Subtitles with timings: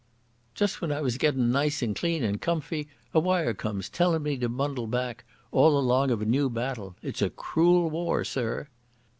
[0.55, 4.35] "Just when I was gettin' nice and clean and comfy a wire comes tellin' me
[4.37, 6.95] to bundle back, all along of a new battle.
[7.03, 8.67] It's a cruel war, Sir."